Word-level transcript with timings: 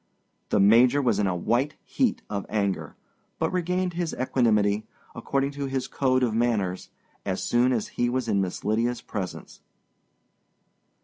The 0.49 0.59
Major 0.59 0.99
was 0.99 1.19
in 1.19 1.27
a 1.27 1.35
white 1.35 1.75
heat 1.83 2.23
of 2.27 2.47
anger, 2.49 2.95
but 3.37 3.51
regained 3.51 3.93
his 3.93 4.15
equanimity, 4.19 4.87
according 5.13 5.51
to 5.51 5.67
his 5.67 5.87
code 5.87 6.23
of 6.23 6.33
manners, 6.33 6.89
as 7.23 7.43
soon 7.43 7.71
as 7.71 7.89
he 7.89 8.09
was 8.09 8.27
in 8.27 8.41
Miss 8.41 8.63
Lydia's 8.65 9.01
presence. 9.01 9.61